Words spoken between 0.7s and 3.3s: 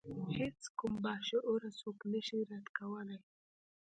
کوم باشعوره څوک نشي رد کولای.